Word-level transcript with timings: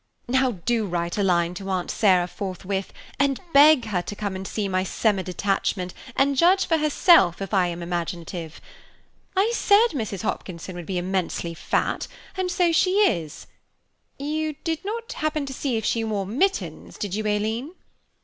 now 0.27 0.53
do 0.65 0.87
write 0.87 1.15
a 1.19 1.21
line 1.21 1.53
to 1.53 1.69
Aunt 1.69 1.91
Sarah 1.91 2.25
forthwith, 2.27 2.91
and 3.19 3.39
beg 3.53 3.85
her 3.85 4.01
to 4.01 4.15
come 4.15 4.35
and 4.35 4.47
see 4.47 4.67
my 4.67 4.83
Semi 4.83 5.21
detachment, 5.21 5.93
and 6.15 6.35
judge 6.35 6.65
for 6.65 6.77
herself 6.77 7.39
if 7.39 7.53
I 7.53 7.67
am 7.67 7.83
imaginative. 7.83 8.59
I 9.35 9.51
said 9.53 9.89
Mrs. 9.91 10.23
Hopkinson 10.23 10.75
would 10.75 10.87
be 10.87 10.97
immensely 10.97 11.53
fat, 11.53 12.07
and 12.35 12.49
so 12.49 12.71
she 12.71 12.93
is; 13.07 13.45
you 14.17 14.55
did 14.63 14.83
not 14.83 15.13
happen 15.13 15.45
to 15.45 15.53
see 15.53 15.77
if 15.77 15.85
she 15.85 16.03
wore 16.03 16.25
mittens, 16.25 16.97
did 16.97 17.13
you, 17.13 17.23
Aileen?" 17.27 17.75